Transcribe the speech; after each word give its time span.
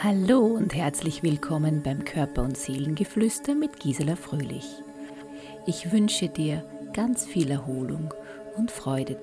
Hallo 0.00 0.46
und 0.46 0.76
herzlich 0.76 1.24
willkommen 1.24 1.82
beim 1.82 2.04
Körper- 2.04 2.44
und 2.44 2.56
Seelengeflüster 2.56 3.56
mit 3.56 3.80
Gisela 3.80 4.14
Fröhlich. 4.14 4.64
Ich 5.66 5.90
wünsche 5.90 6.28
dir 6.28 6.62
ganz 6.92 7.26
viel 7.26 7.50
Erholung 7.50 8.14
und 8.56 8.70
Freude. 8.70 9.18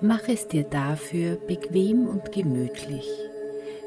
Mach 0.00 0.26
es 0.26 0.48
dir 0.48 0.64
dafür 0.64 1.36
bequem 1.36 2.08
und 2.08 2.32
gemütlich, 2.32 3.08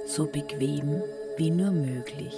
so 0.06 0.28
bequem 0.28 1.04
wie 1.36 1.52
nur 1.52 1.72
möglich. 1.72 2.38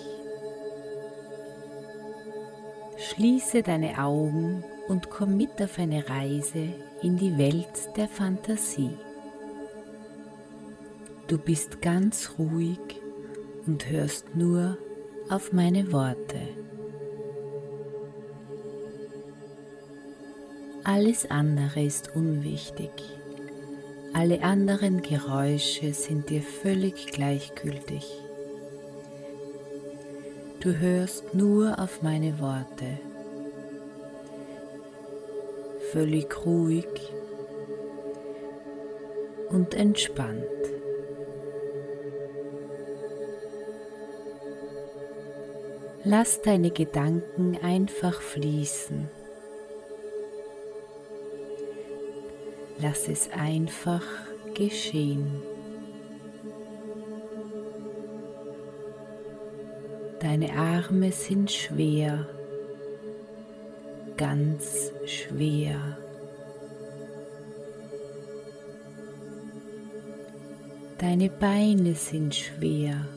Schließe 2.97 3.61
deine 3.61 4.03
Augen 4.03 4.63
und 4.87 5.11
komm 5.11 5.37
mit 5.37 5.61
auf 5.61 5.77
eine 5.77 6.09
Reise 6.09 6.69
in 7.03 7.17
die 7.17 7.37
Welt 7.37 7.95
der 7.97 8.07
Fantasie. 8.07 8.97
Du 11.27 11.39
bist 11.39 11.81
ganz 11.81 12.31
ruhig 12.37 12.79
und 13.65 13.89
hörst 13.89 14.35
nur 14.35 14.77
auf 15.27 15.51
meine 15.53 15.91
Worte. 15.91 16.37
Alles 20.83 21.29
andere 21.31 21.83
ist 21.83 22.15
unwichtig. 22.15 22.91
Alle 24.13 24.43
anderen 24.43 25.01
Geräusche 25.01 25.95
sind 25.95 26.29
dir 26.29 26.43
völlig 26.43 27.07
gleichgültig. 27.07 28.05
Du 30.59 30.77
hörst 30.77 31.33
nur 31.33 31.79
auf 31.79 32.03
meine 32.03 32.39
Worte. 32.39 32.99
Völlig 35.91 36.45
ruhig 36.45 36.85
und 39.49 39.73
entspannt. 39.73 40.43
Lass 46.07 46.39
deine 46.39 46.69
Gedanken 46.69 47.57
einfach 47.63 48.21
fließen. 48.21 49.09
Lass 52.79 53.07
es 53.07 53.31
einfach 53.31 54.03
geschehen. 54.53 55.41
Deine 60.19 60.53
Arme 60.53 61.11
sind 61.11 61.51
schwer, 61.51 62.27
ganz 64.15 64.91
schwer. 65.07 65.97
Deine 70.99 71.29
Beine 71.31 71.95
sind 71.95 72.35
schwer 72.35 73.07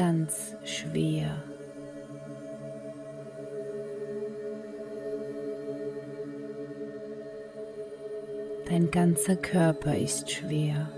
ganz 0.00 0.56
schwer. 0.64 1.44
Dein 8.66 8.90
ganzer 8.90 9.36
Körper 9.36 9.94
ist 9.94 10.30
schwer. 10.30 10.88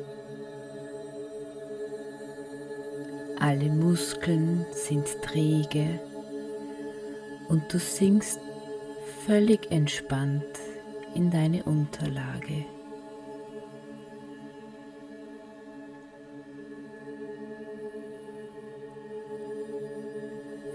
Alle 3.41 3.70
Muskeln 3.70 4.64
sind 4.70 5.20
träge 5.20 5.98
und 7.48 7.75
du 7.75 7.80
sinkst 7.80 8.39
völlig 9.27 9.73
entspannt 9.73 10.45
in 11.17 11.28
deine 11.33 11.64
Unterlage. 11.64 12.67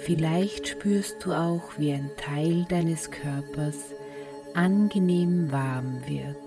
Vielleicht 0.08 0.70
spürst 0.70 1.26
du 1.26 1.34
auch, 1.34 1.78
wie 1.78 1.92
ein 1.92 2.10
Teil 2.16 2.66
deines 2.70 3.12
Körpers 3.12 3.76
angenehm 4.54 5.52
warm 5.52 6.00
wird. 6.08 6.38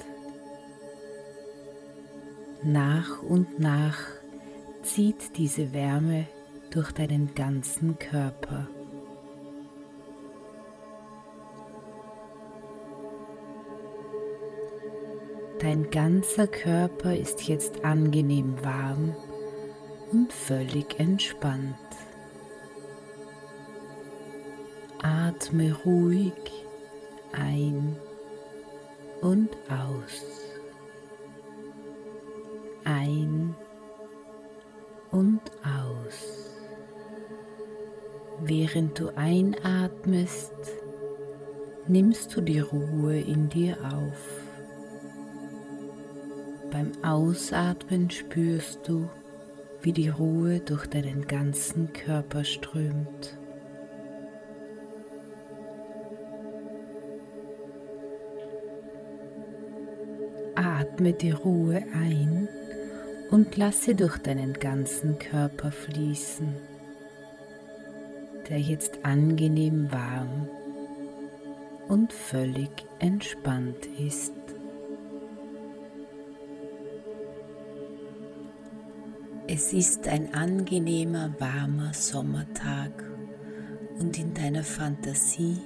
Nach 2.62 3.22
und 3.22 3.60
nach 3.60 3.98
zieht 4.82 5.36
diese 5.36 5.74
Wärme 5.74 6.26
durch 6.70 6.90
deinen 6.92 7.34
ganzen 7.34 7.98
Körper. 7.98 8.66
Dein 15.58 15.90
ganzer 15.90 16.46
Körper 16.46 17.14
ist 17.14 17.42
jetzt 17.42 17.84
angenehm 17.84 18.54
warm 18.64 19.14
und 20.12 20.32
völlig 20.32 20.98
entspannt. 20.98 21.76
Atme 25.02 25.74
ruhig 25.84 26.32
ein 27.32 27.96
und 29.22 29.48
aus. 29.68 30.24
Ein 32.84 33.54
und 35.10 35.40
aus. 35.62 36.50
Während 38.42 38.98
du 38.98 39.08
einatmest, 39.16 40.54
nimmst 41.88 42.36
du 42.36 42.40
die 42.40 42.60
Ruhe 42.60 43.20
in 43.20 43.48
dir 43.48 43.76
auf. 43.84 44.40
Beim 46.70 46.92
Ausatmen 47.02 48.10
spürst 48.10 48.86
du, 48.86 49.08
wie 49.82 49.92
die 49.92 50.08
Ruhe 50.08 50.60
durch 50.60 50.86
deinen 50.86 51.26
ganzen 51.26 51.92
Körper 51.92 52.44
strömt. 52.44 53.39
Atme 61.00 61.14
die 61.14 61.30
Ruhe 61.30 61.82
ein 61.94 62.46
und 63.30 63.56
lasse 63.56 63.94
durch 63.94 64.18
deinen 64.18 64.52
ganzen 64.52 65.18
Körper 65.18 65.72
fließen, 65.72 66.54
der 68.50 68.60
jetzt 68.60 69.02
angenehm 69.02 69.90
warm 69.90 70.46
und 71.88 72.12
völlig 72.12 72.68
entspannt 72.98 73.86
ist. 73.98 74.34
Es 79.46 79.72
ist 79.72 80.06
ein 80.06 80.34
angenehmer, 80.34 81.34
warmer 81.38 81.94
Sommertag 81.94 82.92
und 83.98 84.18
in 84.18 84.34
deiner 84.34 84.64
Fantasie 84.64 85.62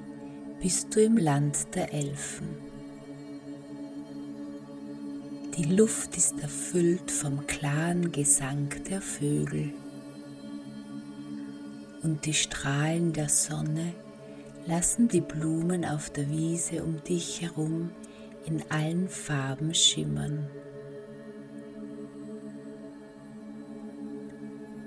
bist 0.63 0.95
du 0.95 1.01
im 1.01 1.17
Land 1.17 1.75
der 1.75 1.93
Elfen. 1.93 2.74
Die 5.57 5.73
Luft 5.73 6.17
ist 6.17 6.41
erfüllt 6.41 7.13
vom 7.13 7.47
klaren 7.47 8.11
Gesang 8.11 8.71
der 8.91 9.01
Vögel 9.01 9.73
und 12.03 12.27
die 12.27 12.35
Strahlen 12.35 13.13
der 13.13 13.29
Sonne 13.29 13.93
lassen 14.67 15.07
die 15.07 15.21
Blumen 15.21 15.85
auf 15.85 16.11
der 16.11 16.29
Wiese 16.29 16.83
um 16.83 17.05
dich 17.05 17.41
herum 17.41 17.91
in 18.47 18.65
allen 18.69 19.09
Farben 19.09 19.73
schimmern. 19.73 20.49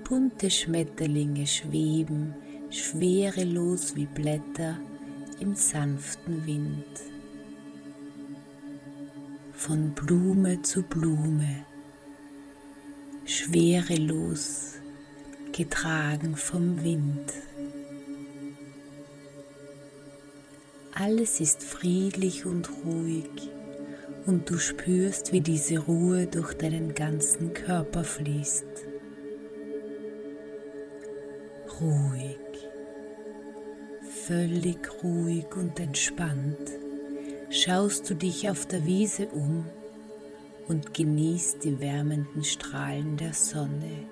Bunte 0.06 0.50
Schmetterlinge 0.50 1.46
schweben 1.46 2.34
schwerelos 2.68 3.96
wie 3.96 4.06
Blätter 4.06 4.78
im 5.40 5.54
sanften 5.54 6.44
Wind 6.44 7.17
von 9.58 9.90
Blume 9.90 10.62
zu 10.62 10.84
Blume, 10.84 11.66
schwerelos 13.24 14.74
getragen 15.50 16.36
vom 16.36 16.84
Wind. 16.84 17.32
Alles 20.94 21.40
ist 21.40 21.64
friedlich 21.64 22.46
und 22.46 22.70
ruhig 22.84 23.50
und 24.26 24.48
du 24.48 24.58
spürst, 24.58 25.32
wie 25.32 25.40
diese 25.40 25.78
Ruhe 25.78 26.28
durch 26.28 26.54
deinen 26.54 26.94
ganzen 26.94 27.52
Körper 27.52 28.04
fließt. 28.04 28.64
Ruhig, 31.80 32.38
völlig 34.24 34.78
ruhig 35.02 35.46
und 35.56 35.80
entspannt 35.80 36.87
schaust 37.50 38.08
du 38.10 38.14
dich 38.14 38.50
auf 38.50 38.66
der 38.66 38.84
Wiese 38.84 39.26
um 39.28 39.64
und 40.66 40.92
genießt 40.92 41.64
die 41.64 41.80
wärmenden 41.80 42.44
Strahlen 42.44 43.16
der 43.16 43.32
Sonne. 43.32 44.06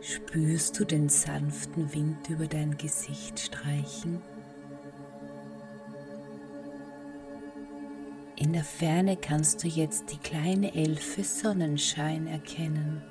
Spürst 0.00 0.78
du 0.78 0.84
den 0.84 1.08
sanften 1.08 1.94
Wind 1.94 2.28
über 2.28 2.46
dein 2.46 2.76
Gesicht 2.76 3.40
streichen? 3.40 4.20
In 8.36 8.52
der 8.52 8.64
Ferne 8.64 9.16
kannst 9.16 9.64
du 9.64 9.68
jetzt 9.68 10.12
die 10.12 10.18
kleine 10.18 10.74
Elfe 10.74 11.24
Sonnenschein 11.24 12.26
erkennen. 12.26 13.02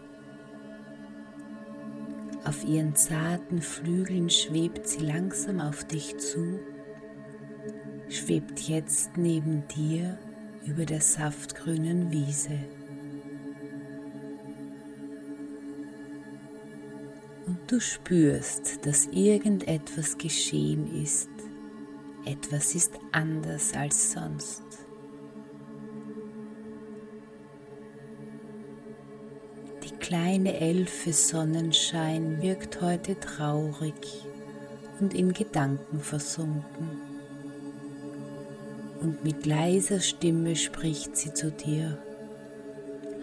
Auf 2.46 2.66
ihren 2.66 2.96
zarten 2.96 3.62
Flügeln 3.62 4.30
schwebt 4.30 4.88
sie 4.88 5.00
langsam 5.00 5.62
auf 5.62 5.86
dich 5.86 6.18
zu, 6.18 6.60
schwebt 8.10 8.60
jetzt 8.60 9.16
neben 9.16 9.66
dir 9.70 10.18
über 10.66 10.86
der 10.86 11.00
saftgrünen 11.00 12.12
Wiese. 12.12 12.60
Und 17.46 17.60
du 17.72 17.80
spürst, 17.80 18.86
dass 18.86 19.08
irgendetwas 19.08 20.18
geschehen 20.18 21.02
ist. 21.02 21.30
Etwas 22.26 22.76
ist 22.76 22.94
anders 23.12 23.74
als 23.74 24.12
sonst. 24.12 24.73
Kleine 30.14 30.60
Elfe 30.60 31.12
Sonnenschein 31.12 32.40
wirkt 32.40 32.82
heute 32.82 33.20
traurig 33.20 33.96
und 35.00 35.16
in 35.16 35.34
Gedanken 35.34 36.02
versunken. 36.02 37.02
Und 39.02 39.24
mit 39.24 39.48
leiser 39.48 40.00
Stimme 40.02 40.56
spricht 40.56 41.18
sie 41.18 41.34
zu 41.34 41.50
dir. 41.50 41.98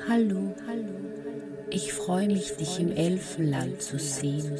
Hallo, 0.08 0.52
hallo, 0.66 0.88
ich 1.70 1.92
freue 1.92 2.26
mich, 2.26 2.56
dich 2.56 2.80
im 2.80 2.90
Elfenland 2.90 3.80
zu 3.80 3.96
sehen. 3.96 4.58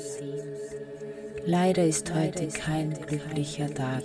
Leider 1.44 1.84
ist 1.84 2.14
heute 2.14 2.46
kein 2.46 2.92
glücklicher 2.92 3.74
Tag, 3.74 4.04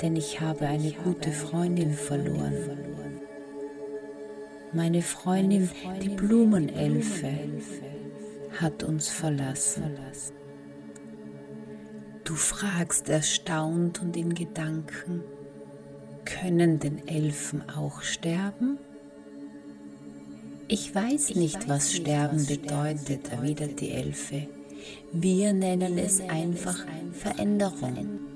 denn 0.00 0.14
ich 0.14 0.40
habe 0.40 0.68
eine 0.68 0.92
gute 0.92 1.32
Freundin 1.32 1.94
verloren 1.94 2.89
meine 4.72 5.02
Freundin, 5.02 5.70
die 6.02 6.08
Blumenelfe, 6.08 7.32
hat 8.60 8.82
uns 8.82 9.08
verlassen. 9.08 9.96
Du 12.24 12.34
fragst 12.34 13.08
erstaunt 13.08 14.02
und 14.02 14.16
in 14.16 14.34
Gedanken, 14.34 15.22
können 16.24 16.78
denn 16.78 17.06
Elfen 17.08 17.68
auch 17.68 18.02
sterben? 18.02 18.78
Ich 20.68 20.94
weiß 20.94 21.34
nicht, 21.34 21.68
was 21.68 21.92
Sterben 21.92 22.46
bedeutet, 22.46 23.32
erwidert 23.32 23.80
die 23.80 23.90
Elfe. 23.90 24.46
Wir 25.12 25.52
nennen 25.52 25.98
es 25.98 26.20
einfach 26.20 26.86
Veränderung. 27.12 28.29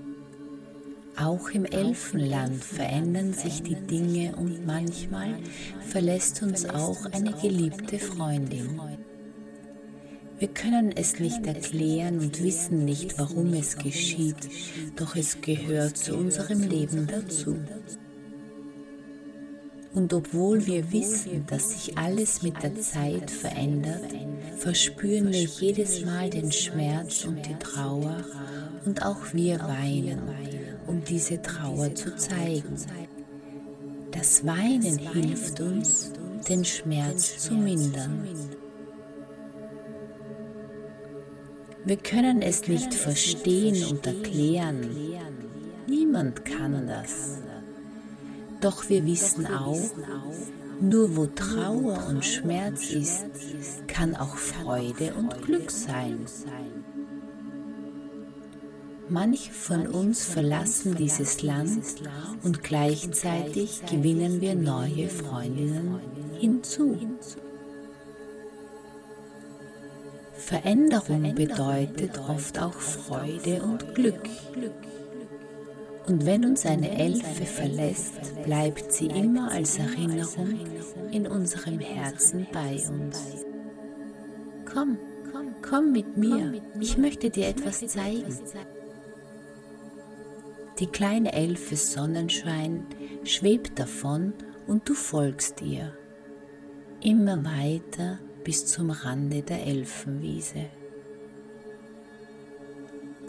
Auch 1.16 1.50
im 1.50 1.64
Elfenland 1.64 2.64
verändern 2.64 3.32
sich 3.32 3.62
die 3.62 3.76
Dinge 3.76 4.34
und 4.34 4.66
manchmal 4.66 5.36
verlässt 5.86 6.42
uns 6.42 6.68
auch 6.68 7.06
eine 7.12 7.32
geliebte 7.32 8.00
Freundin. 8.00 8.80
Wir 10.40 10.48
können 10.48 10.90
es 10.96 11.20
nicht 11.20 11.46
erklären 11.46 12.18
und 12.18 12.42
wissen 12.42 12.84
nicht, 12.84 13.16
warum 13.18 13.54
es 13.54 13.78
geschieht, 13.78 14.48
doch 14.96 15.14
es 15.14 15.40
gehört 15.40 15.96
zu 15.96 16.16
unserem 16.16 16.62
Leben 16.62 17.06
dazu. 17.06 17.56
Und 19.94 20.12
obwohl 20.12 20.66
wir 20.66 20.90
wissen, 20.90 21.46
dass 21.46 21.70
sich 21.70 21.96
alles 21.96 22.42
mit 22.42 22.60
der 22.64 22.74
Zeit 22.80 23.30
verändert, 23.30 24.12
verspüren 24.58 25.32
wir 25.32 25.44
jedes 25.44 26.04
Mal 26.04 26.28
den 26.30 26.50
Schmerz 26.50 27.24
und 27.24 27.46
die 27.46 27.54
Trauer 27.54 28.24
und 28.84 29.06
auch 29.06 29.32
wir 29.32 29.60
weinen 29.60 30.73
um 30.86 31.02
diese 31.04 31.40
Trauer 31.40 31.94
zu 31.94 32.14
zeigen. 32.16 32.76
Das 34.10 34.46
Weinen 34.46 34.98
hilft 34.98 35.60
uns, 35.60 36.12
den 36.48 36.64
Schmerz 36.64 37.38
zu 37.38 37.54
mindern. 37.54 38.28
Wir 41.84 41.96
können 41.96 42.40
es 42.40 42.66
nicht 42.66 42.94
verstehen 42.94 43.84
und 43.90 44.06
erklären. 44.06 44.88
Niemand 45.86 46.44
kann 46.44 46.86
das. 46.86 47.42
Doch 48.60 48.88
wir 48.88 49.04
wissen 49.04 49.46
auch, 49.46 49.90
nur 50.80 51.16
wo 51.16 51.26
Trauer 51.26 52.06
und 52.08 52.24
Schmerz 52.24 52.90
ist, 52.90 53.26
kann 53.86 54.16
auch 54.16 54.36
Freude 54.36 55.14
und 55.14 55.42
Glück 55.42 55.70
sein. 55.70 56.20
Manche 59.08 59.52
von 59.52 59.86
uns 59.86 60.24
verlassen 60.24 60.96
dieses 60.96 61.42
Land 61.42 61.84
und 62.42 62.62
gleichzeitig 62.62 63.82
gewinnen 63.86 64.40
wir 64.40 64.54
neue 64.54 65.08
Freundinnen 65.08 66.00
hinzu. 66.38 66.98
Veränderung 70.32 71.34
bedeutet 71.34 72.18
oft 72.18 72.60
auch 72.60 72.74
Freude 72.74 73.62
und 73.62 73.94
Glück. 73.94 74.28
Und 76.06 76.26
wenn 76.26 76.44
uns 76.44 76.66
eine 76.66 76.98
Elfe 76.98 77.46
verlässt, 77.46 78.42
bleibt 78.44 78.92
sie 78.92 79.06
immer 79.06 79.50
als 79.50 79.78
Erinnerung 79.78 80.60
in 81.12 81.26
unserem 81.26 81.78
Herzen 81.78 82.46
bei 82.52 82.74
uns. 82.74 83.44
Komm, 84.70 84.98
komm 85.62 85.92
mit 85.92 86.16
mir, 86.16 86.60
ich 86.78 86.98
möchte 86.98 87.30
dir 87.30 87.48
etwas 87.48 87.86
zeigen. 87.86 88.38
Die 90.80 90.88
kleine 90.88 91.32
Elfe 91.32 91.76
Sonnenschein 91.76 92.84
schwebt 93.22 93.78
davon 93.78 94.32
und 94.66 94.88
du 94.88 94.94
folgst 94.94 95.62
ihr. 95.62 95.96
Immer 97.00 97.44
weiter 97.44 98.18
bis 98.42 98.66
zum 98.66 98.90
Rande 98.90 99.42
der 99.42 99.64
Elfenwiese. 99.66 100.66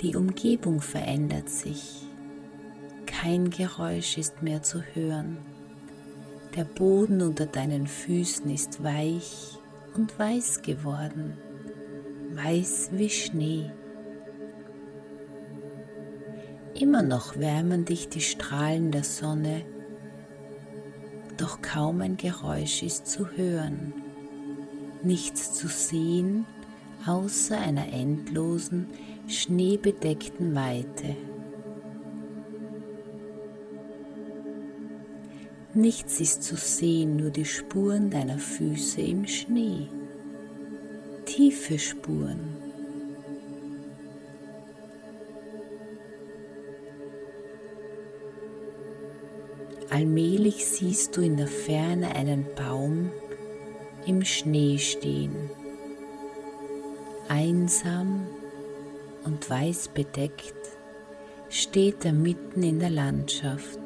Die 0.02 0.16
Umgebung 0.16 0.82
verändert 0.82 1.50
sich. 1.50 2.08
Kein 3.06 3.52
Geräusch 3.52 4.18
ist 4.18 4.42
mehr 4.42 4.64
zu 4.64 4.82
hören. 4.82 5.38
Der 6.56 6.64
Boden 6.64 7.22
unter 7.22 7.46
deinen 7.46 7.86
Füßen 7.86 8.50
ist 8.50 8.84
weich 8.84 9.60
und 9.94 10.18
weiß 10.18 10.64
geworden, 10.64 11.38
weiß 12.34 12.90
wie 12.94 13.10
Schnee. 13.10 13.72
Immer 16.80 17.02
noch 17.02 17.38
wärmen 17.38 17.86
dich 17.86 18.10
die 18.10 18.22
Strahlen 18.22 18.92
der 18.92 19.04
Sonne, 19.04 19.62
doch 21.38 21.62
kaum 21.62 22.02
ein 22.02 22.18
Geräusch 22.18 22.84
ist 22.84 23.08
zu 23.08 23.28
hören, 23.32 23.94
nichts 25.04 25.54
zu 25.54 25.68
sehen 25.68 26.46
außer 27.06 27.58
einer 27.58 27.92
endlosen, 27.94 28.88
schneebedeckten 29.28 30.56
Weite. 30.56 31.16
Nichts 35.74 36.20
ist 36.22 36.44
zu 36.44 36.56
sehen, 36.56 37.18
nur 37.18 37.32
die 37.32 37.46
Spuren 37.46 38.10
deiner 38.10 38.38
Füße 38.38 39.02
im 39.02 39.28
Schnee. 39.28 39.90
Tiefe 41.26 41.78
Spuren. 41.78 42.55
Allmählich 49.96 50.66
siehst 50.66 51.16
du 51.16 51.22
in 51.22 51.38
der 51.38 51.48
Ferne 51.48 52.16
einen 52.16 52.46
Baum 52.54 53.12
im 54.06 54.26
Schnee 54.26 54.78
stehen. 54.78 55.50
Einsam 57.30 58.28
und 59.24 59.50
weiß 59.50 59.92
bedeckt 59.94 60.54
steht 61.48 62.04
er 62.04 62.12
mitten 62.12 62.62
in 62.62 62.82
der 62.82 62.90
Landschaft. 62.90 63.80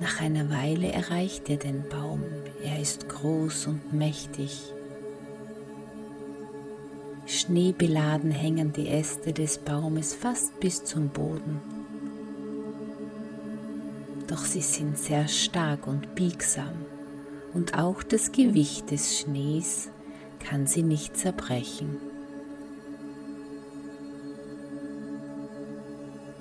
Nach 0.00 0.20
einer 0.20 0.50
Weile 0.50 0.90
erreicht 0.90 1.48
er 1.48 1.58
den 1.58 1.88
Baum. 1.88 2.24
Er 2.60 2.80
ist 2.80 3.08
groß 3.08 3.68
und 3.68 3.92
mächtig. 3.92 4.74
Schneebeladen 7.24 8.32
hängen 8.32 8.72
die 8.72 8.88
Äste 8.88 9.32
des 9.32 9.58
Baumes 9.58 10.12
fast 10.12 10.58
bis 10.58 10.82
zum 10.82 11.10
Boden 11.10 11.73
doch 14.34 14.44
sie 14.44 14.62
sind 14.62 14.98
sehr 14.98 15.28
stark 15.28 15.86
und 15.86 16.16
biegsam 16.16 16.74
und 17.52 17.78
auch 17.78 18.02
das 18.02 18.32
Gewicht 18.32 18.90
des 18.90 19.20
Schnees 19.20 19.90
kann 20.40 20.66
sie 20.66 20.82
nicht 20.82 21.16
zerbrechen. 21.16 21.98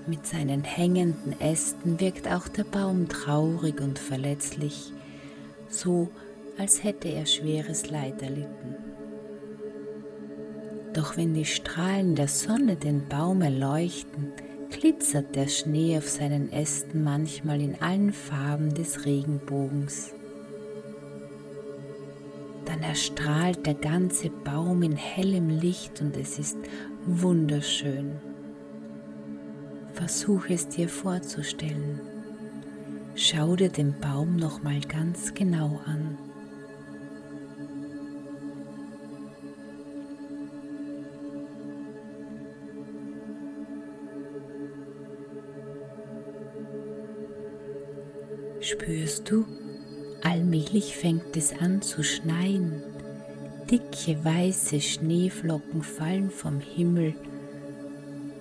Mit 0.08 0.26
seinen 0.26 0.64
hängenden 0.64 1.40
Ästen 1.40 2.00
wirkt 2.00 2.28
auch 2.28 2.48
der 2.48 2.64
Baum 2.64 3.10
traurig 3.10 3.80
und 3.80 4.00
verletzlich, 4.00 4.92
so 5.70 6.10
als 6.58 6.84
hätte 6.84 7.10
er 7.10 7.28
schweres 7.28 7.92
Leid 7.92 8.24
erlitten. 8.24 8.76
Doch 10.94 11.16
wenn 11.16 11.36
die 11.36 11.46
Strahlen 11.46 12.16
der 12.16 12.28
Sonne 12.28 12.76
den 12.76 13.08
Baum 13.08 13.44
erleuchten, 13.44 14.34
glitzert 14.74 15.36
der 15.36 15.48
Schnee 15.48 15.98
auf 15.98 16.10
seinen 16.10 16.52
Ästen 16.52 17.04
manchmal 17.04 17.62
in 17.62 17.82
allen 17.82 18.12
Farben 18.12 18.74
des 18.74 19.06
Regenbogens. 19.06 20.12
Dann 22.66 22.82
erstrahlt 22.82 23.66
der 23.66 23.76
ganze 23.76 24.30
Baum 24.30 24.82
in 24.84 24.96
hellem 24.96 25.50
Licht 25.50 26.02
und 26.02 26.18
es 26.18 26.40
ist 26.40 26.58
wunderschön. 27.06 28.14
Versuche 29.94 30.56
es 30.56 30.68
dir 30.68 30.90
vorzustellen. 30.90 32.02
Schau 33.16 33.56
dir 33.56 33.70
den 33.70 33.94
Baum 34.00 34.38
noch 34.38 34.64
mal 34.64 34.82
ganz 34.82 35.34
genau 35.36 35.80
an. 35.86 36.18
Spürst 48.64 49.30
du, 49.30 49.44
allmählich 50.24 50.96
fängt 50.96 51.36
es 51.36 51.52
an 51.52 51.82
zu 51.82 52.02
schneien. 52.02 52.82
Dicke 53.70 54.24
weiße 54.24 54.80
Schneeflocken 54.80 55.84
fallen 55.84 56.30
vom 56.30 56.62
Himmel 56.62 57.14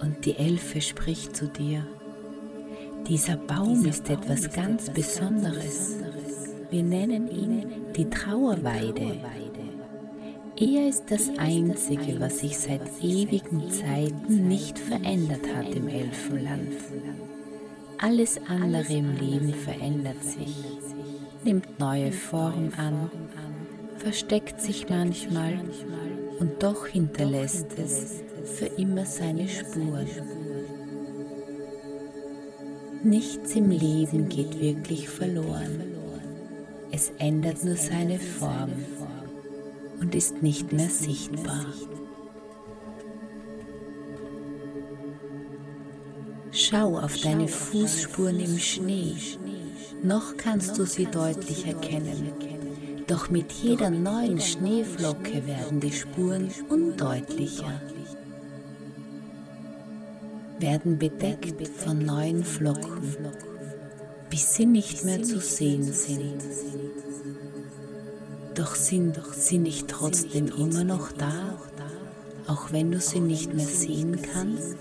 und 0.00 0.25
die 0.25 0.37
Elfe 0.37 0.81
spricht 0.81 1.35
zu 1.35 1.47
dir. 1.47 1.85
Dieser 3.09 3.37
Baum 3.37 3.85
ist 3.85 4.09
etwas 4.11 4.49
ganz 4.52 4.91
Besonderes. 4.91 5.97
Wir 6.71 6.85
nennen 6.85 7.29
ihn 7.29 7.67
die 7.97 8.09
Trauerweide. 8.09 9.19
Er 10.55 10.88
ist 10.88 11.11
das 11.11 11.31
Einzige, 11.37 12.21
was 12.21 12.38
sich 12.38 12.57
seit 12.57 12.83
ewigen 13.02 13.69
Zeiten 13.73 14.47
nicht 14.47 14.79
verändert 14.79 15.52
hat 15.57 15.75
im 15.75 15.88
Elfenland. 15.88 16.76
Alles 18.02 18.40
andere 18.49 18.92
im 18.94 19.16
Leben 19.16 19.54
verändert 19.54 20.25
sich, 20.25 20.56
nimmt 21.44 21.78
neue 21.78 22.11
Form 22.11 22.73
an, 22.76 23.09
versteckt 23.97 24.61
sich 24.61 24.88
manchmal 24.90 25.61
und 26.40 26.61
doch 26.64 26.88
hinterlässt 26.88 27.78
es 27.78 28.25
für 28.56 28.66
immer 28.66 29.06
seine 29.06 29.47
Spuren. 29.47 30.09
Nichts 33.04 33.54
im 33.54 33.71
Leben 33.71 34.28
geht 34.28 34.61
wirklich 34.61 35.09
verloren. 35.09 35.80
Es 36.90 37.12
ändert 37.18 37.62
nur 37.62 37.76
seine 37.76 38.18
Form 38.18 38.73
und 40.00 40.12
ist 40.16 40.42
nicht 40.42 40.73
mehr 40.73 40.90
sichtbar. 40.90 41.66
Schau 46.73 46.97
auf 46.97 47.21
deine 47.21 47.49
Fußspuren 47.49 48.41
im 48.41 48.59
Schnee. 48.59 49.14
Noch 50.02 50.38
kannst 50.38 50.79
du 50.79 50.87
sie 50.87 51.05
deutlich 51.05 51.67
erkennen. 51.67 52.33
Doch 53.07 53.29
mit 53.29 53.52
jeder 53.52 53.91
neuen 53.91 54.41
Schneeflocke 54.41 55.47
werden 55.47 55.81
die 55.81 55.93
Spuren 55.93 56.49
undeutlicher, 56.71 57.83
werden 60.61 60.99
bedeckt 60.99 61.69
von 61.69 61.99
neuen 61.99 62.43
Flocken, 62.43 63.19
bis 64.31 64.55
sie 64.55 64.64
nicht 64.64 65.05
mehr 65.05 65.23
zu 65.23 65.41
sehen 65.41 65.93
sind. 65.93 66.41
Doch 68.55 68.75
sind 68.76 69.21
sie 69.37 69.59
nicht 69.59 69.88
trotzdem 69.88 70.47
immer 70.47 70.85
noch 70.85 71.12
da, 71.12 71.59
auch 72.47 72.73
wenn 72.73 72.91
du 72.91 72.99
sie 72.99 73.21
nicht 73.21 73.52
mehr 73.52 73.67
sehen 73.67 74.19
kannst? 74.33 74.79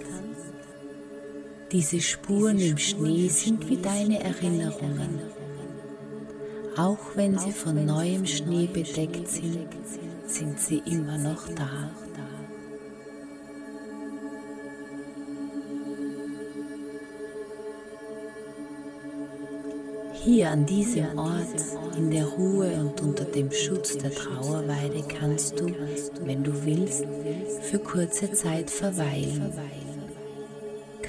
Diese 1.72 2.02
Spuren 2.02 2.60
im 2.60 2.78
Schnee 2.78 3.30
sind 3.30 3.70
wie 3.70 3.78
deine 3.78 4.22
Erinnerungen. 4.22 5.22
Auch 6.76 7.16
wenn 7.16 7.38
sie 7.38 7.54
von 7.54 7.86
neuem 7.86 8.26
Schnee 8.26 8.68
bedeckt 8.68 9.26
sind, 9.30 9.70
sind 10.26 10.60
sie 10.60 10.82
immer 10.86 11.18
noch 11.18 11.48
da. 11.56 11.92
Hier 20.24 20.52
an 20.52 20.66
diesem 20.66 21.18
Ort, 21.18 21.64
in 21.98 22.12
der 22.12 22.26
Ruhe 22.26 22.70
und 22.82 23.02
unter 23.02 23.24
dem 23.24 23.50
Schutz 23.50 23.98
der 23.98 24.14
Trauerweide 24.14 25.04
kannst 25.08 25.58
du, 25.58 25.68
wenn 26.26 26.44
du 26.44 26.52
willst, 26.66 27.06
für 27.62 27.80
kurze 27.80 28.30
Zeit 28.34 28.70
verweilen 28.70 29.54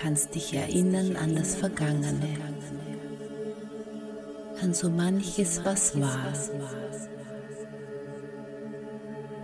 kannst 0.02 0.35
dich 0.35 0.52
erinnern 0.52 1.14
an 1.16 1.37
das 1.37 1.54
Vergangene, 1.54 2.37
an 4.61 4.75
so 4.75 4.90
manches, 4.90 5.61
was 5.64 5.99
war. 6.00 6.32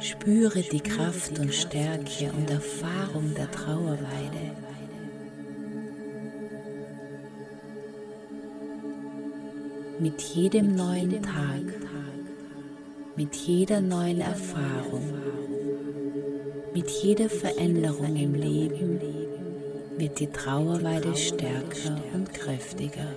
Spüre 0.01 0.63
die 0.63 0.81
Kraft 0.81 1.39
und 1.39 1.55
Stärke 1.55 2.33
und 2.37 2.51
Erfahrung 2.51 3.35
der 3.37 3.49
Trauerweide. 3.53 4.57
Mit 10.01 10.21
jedem 10.21 10.75
neuen 10.75 11.23
Tag, 11.23 11.63
mit 13.17 13.35
jeder 13.37 13.81
neuen 13.81 14.21
Erfahrung, 14.21 15.05
mit 16.75 16.91
jeder 16.91 17.29
Veränderung 17.29 18.17
im 18.17 18.35
Leben 18.35 19.28
wird 19.99 20.21
die 20.21 20.29
Trauerweide 20.29 21.17
stärker 21.17 22.01
und 22.15 22.33
kräftiger. 22.33 23.17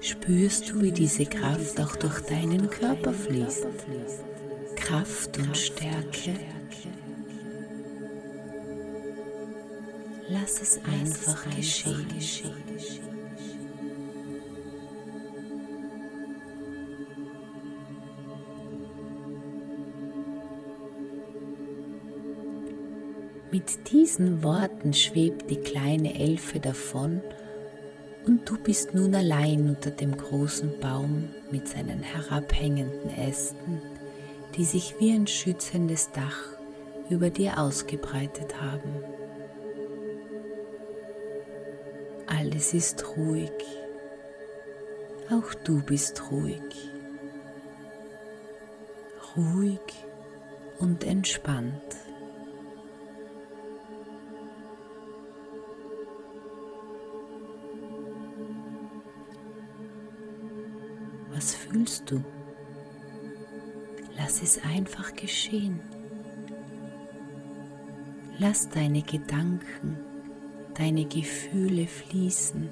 Spürst 0.00 0.70
du, 0.70 0.82
wie 0.82 0.92
diese 0.92 1.26
Kraft 1.26 1.80
auch 1.80 1.96
durch 1.96 2.20
deinen 2.20 2.70
Körper 2.70 3.12
fließt? 3.12 3.66
Kraft 4.76 5.38
und 5.38 5.56
Stärke. 5.56 6.34
Lass 10.28 10.62
es 10.62 10.80
einfach 10.84 11.44
geschehen. 11.56 12.06
Mit 23.64 23.92
diesen 23.92 24.42
Worten 24.42 24.92
schwebt 24.92 25.50
die 25.50 25.56
kleine 25.56 26.20
Elfe 26.20 26.60
davon 26.60 27.22
und 28.26 28.46
du 28.46 28.58
bist 28.58 28.92
nun 28.92 29.14
allein 29.14 29.70
unter 29.70 29.90
dem 29.90 30.14
großen 30.18 30.80
Baum 30.80 31.30
mit 31.50 31.66
seinen 31.66 32.02
herabhängenden 32.02 33.08
Ästen, 33.16 33.80
die 34.54 34.66
sich 34.66 34.96
wie 35.00 35.12
ein 35.12 35.26
schützendes 35.26 36.12
Dach 36.12 36.42
über 37.08 37.30
dir 37.30 37.58
ausgebreitet 37.58 38.60
haben. 38.60 39.02
Alles 42.26 42.74
ist 42.74 43.16
ruhig, 43.16 43.50
auch 45.30 45.54
du 45.64 45.82
bist 45.82 46.30
ruhig, 46.30 46.90
ruhig 49.34 49.80
und 50.78 51.02
entspannt. 51.02 52.03
Fühlst 61.74 62.08
du? 62.08 62.22
Lass 64.16 64.42
es 64.42 64.62
einfach 64.62 65.12
geschehen. 65.16 65.80
Lass 68.38 68.68
deine 68.68 69.02
Gedanken, 69.02 69.98
deine 70.74 71.04
Gefühle 71.04 71.88
fließen. 71.88 72.68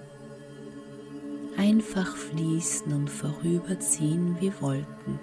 Einfach 1.57 2.15
fließen 2.15 2.93
und 2.93 3.11
vorüberziehen 3.11 4.37
wie 4.41 4.53
Wolken. 4.61 5.19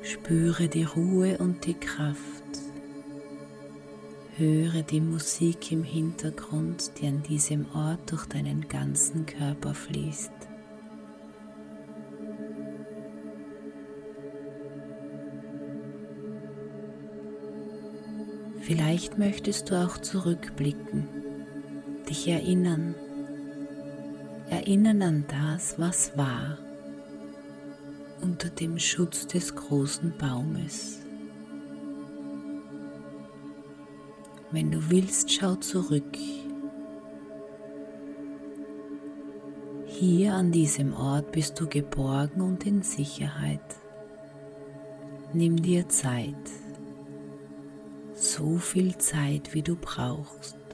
Spüre 0.00 0.68
die 0.68 0.84
Ruhe 0.84 1.36
und 1.36 1.66
die 1.66 1.74
Kraft. 1.74 2.45
Höre 4.38 4.82
die 4.82 5.00
Musik 5.00 5.72
im 5.72 5.82
Hintergrund, 5.82 7.00
die 7.00 7.06
an 7.06 7.22
diesem 7.22 7.64
Ort 7.74 8.10
durch 8.10 8.26
deinen 8.26 8.68
ganzen 8.68 9.24
Körper 9.24 9.72
fließt. 9.72 10.30
Vielleicht 18.60 19.16
möchtest 19.16 19.70
du 19.70 19.82
auch 19.82 19.96
zurückblicken, 19.96 21.08
dich 22.06 22.28
erinnern, 22.28 22.94
erinnern 24.50 25.00
an 25.00 25.24
das, 25.28 25.78
was 25.78 26.14
war, 26.18 26.58
unter 28.20 28.50
dem 28.50 28.78
Schutz 28.78 29.26
des 29.26 29.54
großen 29.54 30.12
Baumes. 30.18 31.05
Wenn 34.50 34.70
du 34.70 34.90
willst, 34.90 35.32
schau 35.32 35.56
zurück. 35.56 36.16
Hier 39.86 40.34
an 40.34 40.52
diesem 40.52 40.94
Ort 40.94 41.32
bist 41.32 41.58
du 41.58 41.66
geborgen 41.66 42.42
und 42.42 42.66
in 42.66 42.82
Sicherheit. 42.82 43.76
Nimm 45.32 45.56
dir 45.60 45.88
Zeit, 45.88 46.34
so 48.14 48.56
viel 48.58 48.96
Zeit, 48.98 49.54
wie 49.54 49.62
du 49.62 49.74
brauchst. 49.74 50.65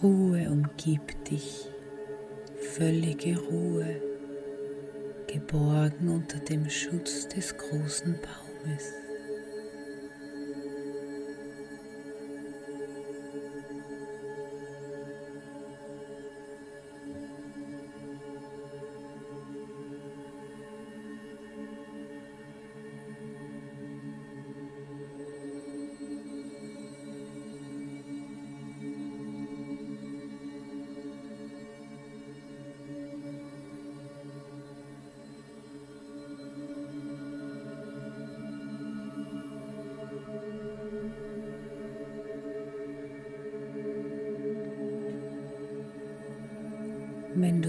Ruhe 0.00 0.48
umgibt 0.48 1.28
dich, 1.28 1.68
völlige 2.76 3.36
Ruhe, 3.36 4.00
geborgen 5.26 6.08
unter 6.08 6.38
dem 6.38 6.70
Schutz 6.70 7.26
des 7.26 7.56
großen 7.56 8.14
Baumes. 8.14 9.07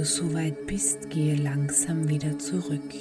Soweit 0.09 0.65
bist, 0.65 1.09
gehe 1.09 1.35
langsam 1.35 2.09
wieder 2.09 2.37
zurück. 2.39 2.93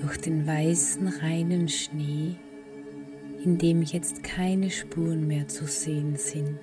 Durch 0.00 0.18
den 0.18 0.46
weißen, 0.46 1.08
reinen 1.08 1.68
Schnee, 1.68 2.36
in 3.42 3.58
dem 3.58 3.82
jetzt 3.82 4.22
keine 4.22 4.70
Spuren 4.70 5.26
mehr 5.26 5.48
zu 5.48 5.66
sehen 5.66 6.16
sind. 6.16 6.58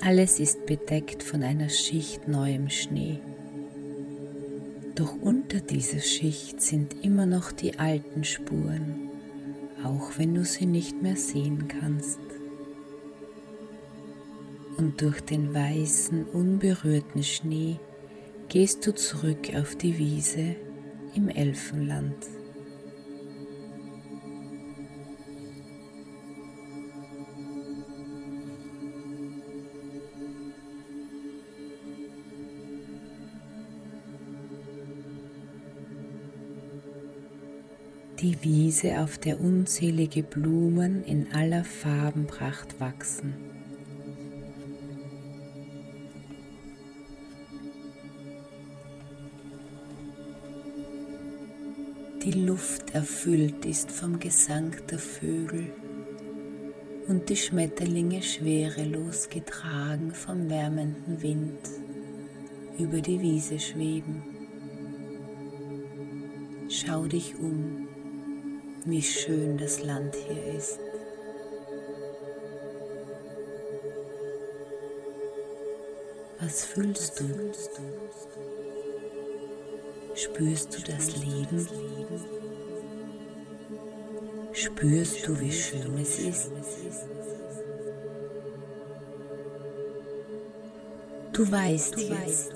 Alles 0.00 0.40
ist 0.40 0.64
bedeckt 0.66 1.22
von 1.22 1.42
einer 1.42 1.68
Schicht 1.68 2.28
neuem 2.28 2.70
Schnee. 2.70 3.18
Doch 4.94 5.14
unter 5.20 5.60
dieser 5.60 6.00
Schicht 6.00 6.60
sind 6.60 7.04
immer 7.04 7.26
noch 7.26 7.52
die 7.52 7.78
alten 7.78 8.24
Spuren, 8.24 9.10
auch 9.84 10.12
wenn 10.18 10.34
du 10.34 10.44
sie 10.44 10.66
nicht 10.66 11.02
mehr 11.02 11.16
sehen 11.16 11.68
kannst 11.68 12.27
und 14.78 15.02
durch 15.02 15.20
den 15.20 15.52
weißen, 15.52 16.24
unberührten 16.24 17.24
Schnee 17.24 17.78
gehst 18.48 18.86
du 18.86 18.94
zurück 18.94 19.54
auf 19.56 19.74
die 19.74 19.98
Wiese 19.98 20.54
im 21.14 21.28
Elfenland. 21.28 22.14
Die 38.20 38.42
Wiese, 38.42 39.00
auf 39.00 39.18
der 39.18 39.40
unzählige 39.40 40.22
Blumen 40.22 41.04
in 41.04 41.32
aller 41.32 41.64
Farbenpracht 41.64 42.80
wachsen. 42.80 43.57
Die 52.28 52.44
Luft 52.44 52.94
erfüllt 52.94 53.64
ist 53.64 53.90
vom 53.90 54.18
Gesang 54.18 54.76
der 54.90 54.98
Vögel 54.98 55.72
und 57.06 57.30
die 57.30 57.36
Schmetterlinge 57.36 58.20
schwerelos 58.20 59.30
getragen 59.30 60.12
vom 60.12 60.50
wärmenden 60.50 61.22
Wind 61.22 61.58
über 62.78 63.00
die 63.00 63.18
Wiese 63.22 63.58
schweben. 63.58 64.22
Schau 66.68 67.06
dich 67.06 67.34
um, 67.38 67.88
wie 68.84 69.00
schön 69.00 69.56
das 69.56 69.82
Land 69.82 70.14
hier 70.14 70.54
ist. 70.54 70.78
Was 76.40 76.66
fühlst 76.66 77.20
du? 77.20 77.24
Spürst 80.18 80.76
du 80.76 80.82
das 80.82 81.14
Leben? 81.24 81.68
Spürst 84.52 85.28
du, 85.28 85.38
wie 85.38 85.52
schön 85.52 85.96
es 85.96 86.18
ist? 86.18 86.50
Du 91.32 91.48
weißt 91.48 92.00
jetzt, 92.00 92.52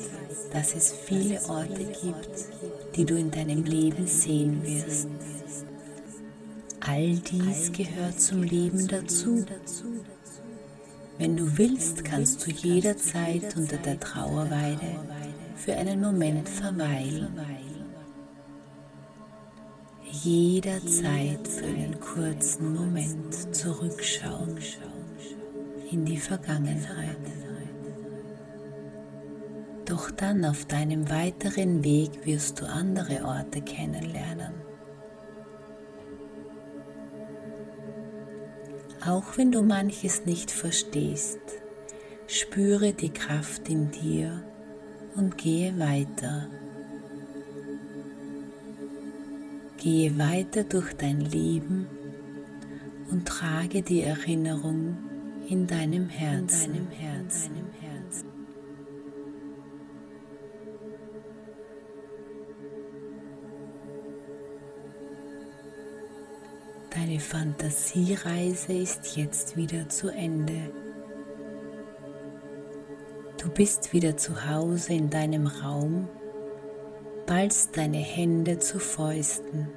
dass 0.53 0.75
es 0.75 0.93
viele 0.93 1.41
Orte 1.49 1.85
gibt, 1.85 2.97
die 2.97 3.05
du 3.05 3.17
in 3.17 3.31
deinem 3.31 3.63
Leben 3.63 4.09
sehen 4.09 4.61
wirst. 4.65 5.07
All 6.81 7.15
dies 7.15 7.71
gehört 7.71 8.21
zum 8.21 8.43
Leben 8.43 8.89
dazu. 8.89 9.47
Wenn 11.17 11.37
du 11.37 11.57
willst, 11.57 12.05
kannst 12.05 12.45
du 12.45 12.51
jederzeit 12.51 13.57
unter 13.57 13.77
der 13.77 14.01
Trauerweide 14.01 14.99
für 15.55 15.75
einen 15.77 16.01
Moment 16.01 16.49
verweilen. 16.49 17.29
Jederzeit 20.25 21.49
für 21.49 21.65
einen 21.65 21.99
kurzen 21.99 22.75
Moment 22.75 23.35
zurückschauen 23.57 24.57
in 25.91 26.05
die 26.05 26.17
Vergangenheit. 26.17 27.17
Doch 29.85 30.13
dann 30.13 30.45
auf 30.45 30.65
deinem 30.67 31.11
weiteren 31.11 31.83
Weg 31.83 32.25
wirst 32.25 32.61
du 32.61 32.67
andere 32.67 33.25
Orte 33.25 33.63
kennenlernen. 33.63 34.55
Auch 39.05 39.37
wenn 39.37 39.51
du 39.51 39.63
manches 39.63 40.25
nicht 40.25 40.53
verstehst, 40.53 41.41
spüre 42.29 42.93
die 42.93 43.11
Kraft 43.11 43.69
in 43.69 43.91
dir 43.91 44.45
und 45.17 45.37
gehe 45.37 45.77
weiter. 45.81 46.47
Gehe 49.83 50.17
weiter 50.17 50.63
durch 50.63 50.93
dein 50.93 51.21
Leben 51.23 51.89
und 53.11 53.27
trage 53.27 53.83
die 53.83 54.03
Erinnerung 54.03 54.97
in 55.49 55.67
deinem 55.67 56.09
Herzen. 56.09 56.73
In 56.73 56.89
deinem 56.89 56.91
Herzen. 56.93 57.53
Deine 66.95 67.19
Fantasiereise 67.19 68.75
ist 68.75 69.17
jetzt 69.17 69.57
wieder 69.57 69.89
zu 69.89 70.11
Ende. 70.11 70.71
Du 73.37 73.49
bist 73.51 73.93
wieder 73.93 74.17
zu 74.17 74.49
Hause 74.49 74.93
in 74.93 75.11
deinem 75.11 75.49
Raum, 75.49 76.09
ballst 77.27 77.77
deine 77.77 77.99
Hände 77.99 78.59
zu 78.59 78.79
Fäusten, 78.79 79.69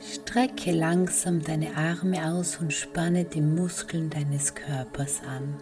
Strecke 0.00 0.72
langsam 0.72 1.42
deine 1.42 1.76
Arme 1.76 2.26
aus 2.26 2.56
und 2.56 2.72
spanne 2.72 3.24
die 3.24 3.40
Muskeln 3.40 4.10
deines 4.10 4.54
Körpers 4.54 5.20
an. 5.26 5.56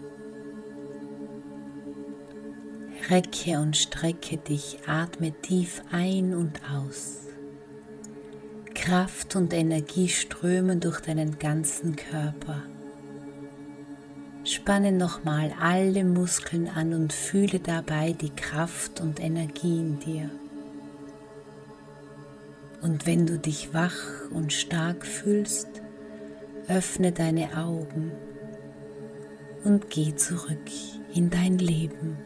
Recke 3.11 3.59
und 3.59 3.77
strecke 3.77 4.39
dich, 4.39 4.79
atme 4.87 5.33
tief 5.33 5.83
ein 5.91 6.35
und 6.35 6.61
aus. 6.71 7.27
Kraft 8.75 9.37
und 9.37 9.53
Energie 9.53 10.09
strömen 10.09 10.81
durch 10.81 11.01
deinen 11.01 11.39
ganzen 11.39 11.97
Körper. 11.97 12.63
Spanne 14.51 14.91
nochmal 14.91 15.53
alle 15.61 16.05
Muskeln 16.05 16.69
an 16.69 16.93
und 16.93 17.13
fühle 17.13 17.61
dabei 17.61 18.13
die 18.13 18.35
Kraft 18.35 19.01
und 19.01 19.21
Energie 19.21 19.79
in 19.79 20.01
dir. 20.01 20.29
Und 22.83 23.07
wenn 23.07 23.27
du 23.27 23.39
dich 23.39 23.73
wach 23.73 24.29
und 24.33 24.53
stark 24.53 25.07
fühlst, 25.07 25.69
öffne 26.67 27.13
deine 27.13 27.57
Augen 27.57 28.11
und 29.63 29.89
geh 29.89 30.17
zurück 30.17 30.59
in 31.15 31.31
dein 31.31 31.59
Leben. 31.59 32.19